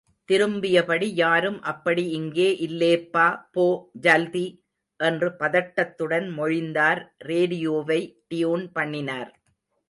[0.29, 3.25] திரும்பியபடி, யாரும் அப்படி இங்கே இல்லேப்பா...
[3.51, 3.65] போ....
[3.99, 4.45] ஜல்தி!
[4.99, 8.01] என்று பதட்டத்துடன் மொழிந்தார் ரேடியோவை
[8.27, 9.31] டியூன் பண்ணினார்.